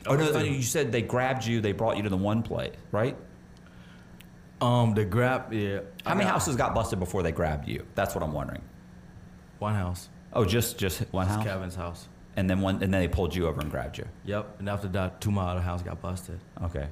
[0.07, 1.61] Oh no, still- you said they grabbed you.
[1.61, 3.16] They brought you to the one place, right?
[4.61, 5.53] Um, the grab.
[5.53, 5.81] Yeah.
[6.05, 7.85] How many houses got busted before they grabbed you?
[7.94, 8.62] That's what I'm wondering.
[9.59, 10.09] One house.
[10.33, 12.09] Oh, just just one It's house, Kevin's house.
[12.37, 14.07] and then one, and then they pulled you over and grabbed you.
[14.25, 14.57] Yep.
[14.61, 16.38] And after that, two my other house got busted.
[16.64, 16.88] Okay.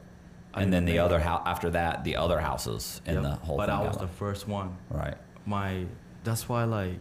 [0.57, 3.23] And then the other house after that, the other houses in Yep.
[3.23, 3.75] the whole But thing.
[3.77, 4.77] I was the first one.
[4.91, 5.17] right.
[5.47, 5.87] my
[6.25, 6.99] that's why like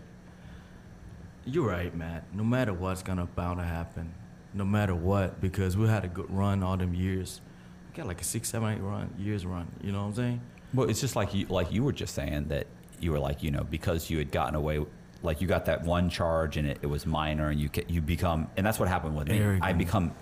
[1.46, 4.14] you're right matt no matter what's gonna bound to happen
[4.54, 7.42] no matter what because we had a good run all them years
[7.90, 10.42] we got like a six seven eight run years run you know what i'm saying
[10.74, 12.68] Well, it's just like you like you were just saying that
[13.00, 14.86] you were like you know because you had gotten away,
[15.22, 18.48] like you got that one charge and it, it was minor, and you you become
[18.58, 19.42] and that's what happened with me.
[19.62, 20.14] I become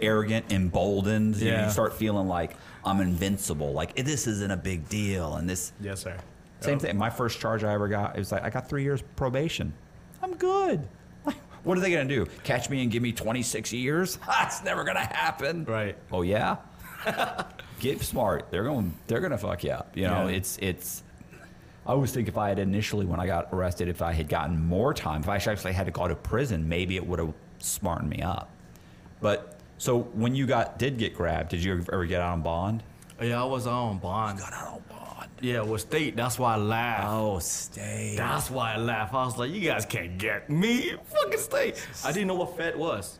[0.00, 1.36] arrogant, emboldened.
[1.36, 3.72] You, know, you start feeling like I'm invincible.
[3.72, 6.16] Like this isn't a big deal, and this yes sir
[6.60, 6.96] same thing.
[6.96, 9.72] My first charge I ever got, it was like I got three years probation.
[10.22, 10.88] I'm good.
[11.64, 12.26] What are they gonna do?
[12.44, 14.18] Catch me and give me 26 years?
[14.26, 15.64] That's never gonna happen.
[15.64, 15.96] Right.
[16.10, 16.56] Oh yeah.
[17.80, 18.50] Get smart.
[18.50, 18.94] They're going.
[19.06, 19.96] They're gonna fuck you up.
[19.96, 20.28] You know.
[20.28, 20.36] Yeah.
[20.36, 21.02] It's it's.
[21.86, 24.62] I always think if I had initially when I got arrested, if I had gotten
[24.62, 28.10] more time, if I actually had to go to prison, maybe it would have smartened
[28.10, 28.50] me up.
[29.20, 32.82] But so when you got did get grabbed, did you ever get out on bond?
[33.22, 34.38] yeah i was on bond.
[34.38, 35.28] You Got out on bond.
[35.40, 37.06] yeah with state that's why i laughed.
[37.08, 38.14] Oh, stay.
[38.16, 39.14] that's why i laughed.
[39.14, 40.92] I was like you guys can't get me.
[41.04, 41.86] Fucking state.
[42.04, 43.18] I didn't know what fed was.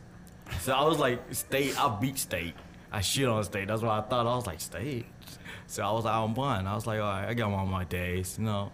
[0.61, 2.53] So i was like state i beat state.
[2.91, 3.67] I shit on state.
[3.67, 4.25] That's what i thought.
[4.25, 5.05] I was like state?
[5.67, 6.67] So i was out on bond.
[6.67, 8.71] I was like all right i got one of my days you know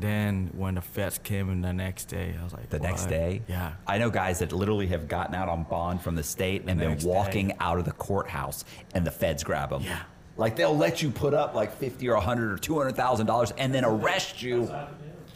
[0.00, 3.42] then when the feds came in the next day i was like The next day?
[3.48, 6.78] yeah I know guys that literally have gotten out on bond from the state and
[6.80, 7.10] been next day.
[7.10, 9.82] walking out of the courthouse and the feds grab them.
[9.82, 10.00] Yeah.
[10.36, 13.26] Like they'll let you put up like fifty or a hundred or two hundred thousand
[13.26, 14.70] dollars and then arrest you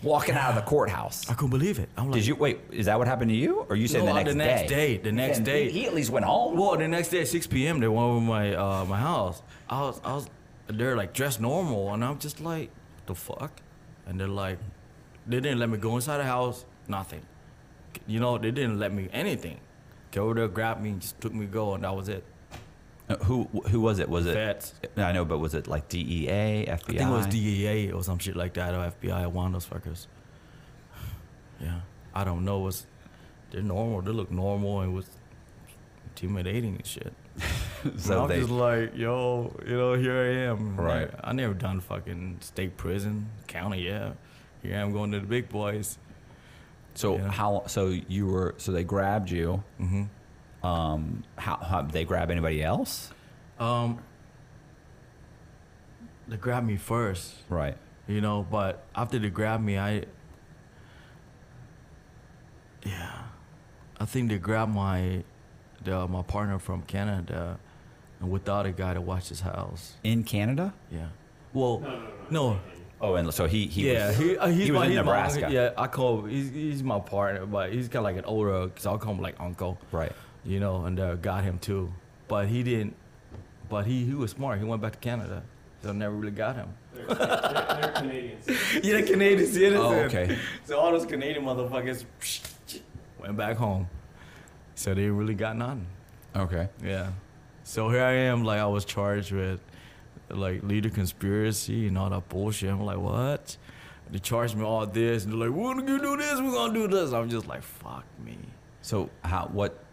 [0.03, 1.29] walking out of the courthouse.
[1.31, 1.89] I couldn't believe it.
[1.97, 2.59] I'm like, Did you wait?
[2.71, 4.45] Is that what happened to you, or you said No, the next the day?
[4.47, 5.71] next day, the next Then day.
[5.71, 6.57] He, he at least went home.
[6.59, 7.81] Well, the next day at 6 p.m.
[7.81, 9.43] they went over my uh, my house.
[9.69, 10.27] I was I was
[10.69, 12.71] they're like dressed normal, and I'm just like,
[13.07, 13.53] the fuck?
[14.11, 14.59] And they're like,
[15.25, 16.65] they didn't let me go inside the house.
[16.89, 17.23] Nothing.
[18.09, 19.61] You know, they didn't let me anything.
[20.11, 22.25] Came over there, grabbed me, and just took me to go, and that was it.
[23.09, 24.09] Uh, who who was it?
[24.09, 24.35] Was it?
[24.35, 24.75] Feds.
[24.97, 26.73] I know, but was it like DEA, FBI?
[26.73, 29.67] I think it was DEA or some shit like that, or FBI, one of those
[29.67, 30.07] fuckers.
[31.61, 31.81] Yeah,
[32.15, 32.67] I don't know.
[32.67, 32.87] It's
[33.51, 34.01] they're normal.
[34.03, 35.07] They look normal and was
[36.09, 37.13] intimidating and shit.
[37.97, 40.77] So I'm they, just like, yo, you know, here I am.
[40.77, 41.11] Right.
[41.11, 43.83] Like, I never done fucking state prison, county.
[43.83, 44.13] Yeah,
[44.63, 45.99] here I am going to the big boys.
[46.95, 47.31] so yeah.
[47.31, 47.63] how?
[47.67, 48.55] So you were?
[48.59, 49.63] So they grabbed you.
[49.79, 50.05] hmm
[50.63, 53.11] Um, how, how did they grab anybody else?
[53.59, 53.99] Um,
[56.29, 57.77] they grabbed me first, Right.
[58.07, 60.05] you know, but after they grabbed me, I,
[62.85, 63.23] yeah,
[63.99, 65.25] I think they grabbed my,
[65.85, 67.59] the my partner from Canada,
[68.21, 69.95] and without a guy to watch his house.
[70.05, 70.73] In Canada?
[70.91, 71.09] Yeah.
[71.53, 72.53] Well, No, no, no.
[72.55, 72.61] no.
[73.03, 74.97] Oh, and so he he yeah, was, he, uh, he's he was my, in he's
[74.99, 75.47] my Nebraska.
[75.47, 75.55] uncle.
[75.55, 78.85] yeah, I call he's he's my partner, but he's kind of like an older, cause
[78.85, 80.13] I'll call him like uncle, Right.
[80.45, 81.91] you know, and uh, got him too,
[82.29, 82.95] but he didn't,
[83.71, 84.59] but he he was smart.
[84.59, 85.43] He went back to Canada,
[85.83, 86.75] so I never really got him.
[86.93, 88.47] They're, they're, they're Canadians.
[88.83, 89.77] yeah, the Canadian citizen.
[89.81, 90.37] Oh, okay.
[90.67, 92.05] So all those Canadian motherfuckers
[93.19, 93.89] went back home,
[94.75, 95.87] so they really got nothing.
[96.37, 96.69] Okay.
[96.85, 97.13] Yeah.
[97.71, 99.61] So here I am, like I was charged with
[100.29, 102.69] like leader conspiracy and all that bullshit.
[102.69, 103.57] I'm like, what?
[104.11, 106.89] They charged me all this and they're like, we're gonna do this, we're gonna do
[106.89, 107.13] this.
[107.13, 108.37] I'm just like, fuck me.
[108.83, 109.85] So how what?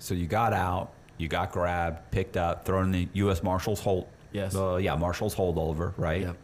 [0.00, 3.44] So you got out, you got grabbed, picked up, thrown in the U.S.
[3.44, 4.08] Marshals hold.
[4.32, 4.56] Yes.
[4.56, 6.22] Uh, yeah, Marshals holdover, right?
[6.22, 6.36] Yep.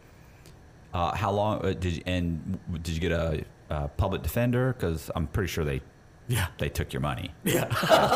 [0.93, 4.71] Uh, how long uh, did you, and did you get a, a public defender?
[4.71, 5.81] Because I'm pretty sure they
[6.29, 6.47] Yeah.
[6.59, 7.33] they took your money.
[7.43, 7.65] Yeah.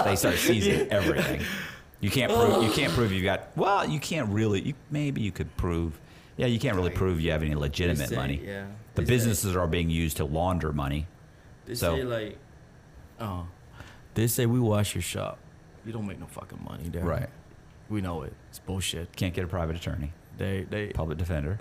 [0.06, 1.42] They started seizing everything.
[2.02, 3.56] You can't prove you can't prove you got.
[3.56, 4.62] Well, you can't really.
[4.62, 6.00] You, maybe you could prove.
[6.38, 8.42] Yeah, you can't really prove you have any legitimate say, money.
[8.44, 8.66] yeah.
[8.96, 11.08] The They say- businesses are being used to launder money.
[11.66, 12.38] They So- say like,
[13.20, 13.48] oh,
[14.16, 15.38] they say we wash your shop.
[15.86, 17.04] You don't make no fucking money there.
[17.06, 17.30] Right.
[17.90, 18.34] We know it.
[18.50, 19.16] It's bullshit.
[19.16, 21.60] Can't get a private attorney, They they public defender.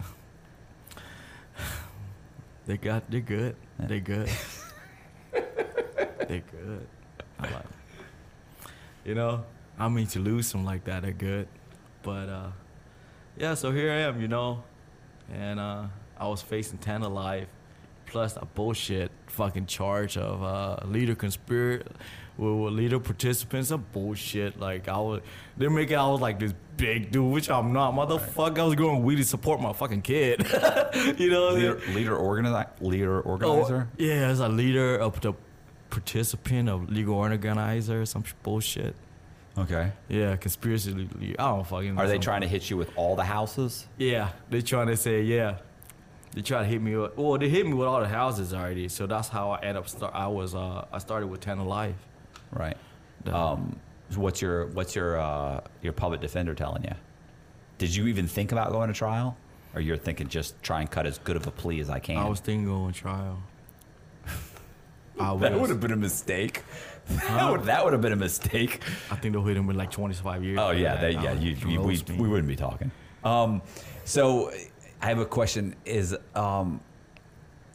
[2.66, 3.56] they got they're good.
[3.78, 3.86] Yeah.
[3.86, 4.28] They good.
[5.32, 6.86] they good.
[7.38, 7.62] I like 'em.
[9.04, 9.44] You know,
[9.80, 11.48] I mean to lose them like that, they're good.
[12.02, 12.50] But uh
[13.38, 14.62] yeah, so here I am, you know.
[15.32, 15.84] And uh
[16.18, 17.48] I was facing 10 alive
[18.06, 21.84] plus a bullshit fucking charge of uh leader conspiracy
[22.36, 24.58] with, with leader participants of bullshit.
[24.60, 25.20] Like I was
[25.56, 27.94] they're making I was like this big dude, which I'm not.
[27.94, 30.40] Motherfucker, I was going weed to support my fucking kid.
[31.18, 31.62] you know what I mean?
[31.62, 33.88] Leader, leader, organizer, leader Oh, organizer.
[33.98, 35.34] yeah, as a leader of the
[35.90, 38.94] participant of legal organizer, some bullshit.
[39.58, 39.92] Okay.
[40.08, 41.08] Yeah, conspiracy.
[41.38, 41.94] I don't fucking.
[41.94, 43.86] know Are they some- trying to hit you with all the houses?
[43.98, 45.56] Yeah, they're trying to say yeah.
[46.32, 47.16] They try to hit me with.
[47.16, 49.88] Well, they hit me with all the houses already, so that's how I end up.
[49.88, 50.14] Start.
[50.14, 50.54] I was.
[50.54, 51.96] Uh, I started with ten alive.
[52.52, 52.76] Right.
[53.24, 53.76] The- Um,
[54.14, 56.94] what's your what's your uh, your public defender telling you?
[57.78, 59.36] Did you even think about going to trial,
[59.74, 62.18] or you're thinking just try and cut as good of a plea as I can?
[62.18, 63.42] I was thinking going to trial.
[65.20, 66.62] I that would have been a mistake.
[67.08, 68.82] That would that would have been a mistake.
[69.10, 70.60] I think they'll hit him with like twenty five years.
[70.60, 71.12] Oh yeah, that.
[71.14, 71.30] yeah.
[71.30, 72.92] Oh, You, you, we, we wouldn't be talking.
[73.24, 73.62] Um,
[74.04, 74.52] so
[75.02, 76.80] I have a question: Is um,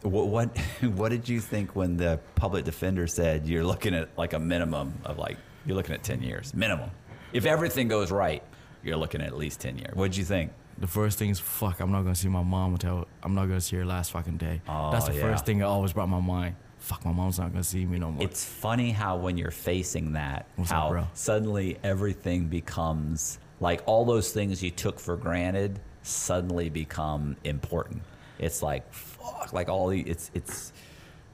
[0.04, 0.58] what what
[0.96, 4.94] what did you think when the public defender said you're looking at like a minimum
[5.04, 6.90] of like you're looking at ten years minimum?
[7.34, 8.44] If everything goes right,
[8.84, 9.96] you're looking at at least ten years.
[9.96, 10.52] What did you think?
[10.78, 11.80] The first thing is fuck.
[11.80, 14.62] I'm not gonna see my mom until I'm not gonna see her last fucking day.
[14.68, 15.22] Oh, That's the yeah.
[15.22, 16.56] first thing that always brought my mind.
[16.86, 18.24] Fuck, my mom's not gonna see me no more.
[18.24, 21.08] It's funny how when you're facing that, What's how bro?
[21.16, 28.04] suddenly everything becomes like all those things you took for granted suddenly become important.
[28.38, 30.74] It's like fuck, like all the it's it's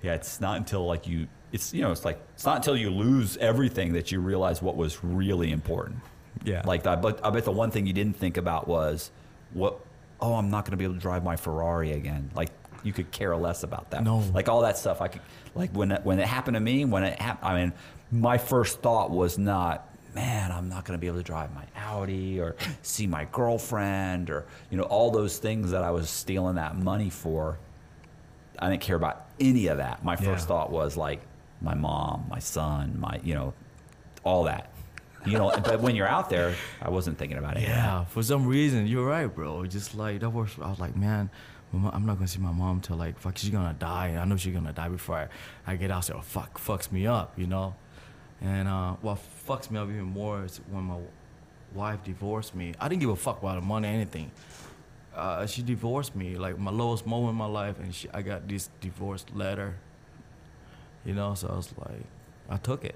[0.02, 0.14] yeah.
[0.14, 3.36] It's not until like you it's you know it's like it's not until you lose
[3.36, 6.00] everything that you realize what was really important.
[6.46, 6.62] Yeah.
[6.66, 9.12] Like I bet I bet the one thing you didn't think about was
[9.52, 9.82] what
[10.22, 12.32] oh I'm not going to be able to drive my Ferrari again.
[12.34, 12.52] Like
[12.84, 14.04] you could care less about that.
[14.04, 14.20] No.
[14.34, 15.22] Like all that stuff I could
[15.56, 17.74] like when it, when it happened to me when it happened I mean
[18.12, 21.64] my first thought was not man I'm not going to be able to drive my
[21.76, 26.56] Audi or see my girlfriend or you know all those things that I was stealing
[26.56, 27.58] that money for.
[28.60, 30.04] I didn't care about any of that.
[30.04, 30.48] My first Yeah.
[30.48, 31.22] thought was like
[31.62, 33.54] my mom, my son, my you know
[34.24, 34.68] all that.
[35.24, 37.62] You know, but when you're out there, I wasn't thinking about it.
[37.62, 39.68] Yeah, for some reason, you're right, bro.
[39.68, 41.30] Just like that was, I was like, man,
[41.74, 44.18] I'm not gonna see my mom till like fuck, she's gonna die.
[44.20, 45.28] I know she's gonna die before I,
[45.72, 46.06] I get out.
[46.06, 47.76] So fuck, fucks me up, you know.
[48.42, 50.98] And uh, what fucks me up even more is when my
[51.74, 52.74] wife divorced me.
[52.80, 54.32] I didn't give a fuck about the money, or anything.
[55.16, 58.48] Uh, she divorced me, like my lowest moment in my life, and she, I got
[58.48, 59.76] this divorce letter.
[61.06, 62.06] You know, so I was like,
[62.50, 62.96] I took it.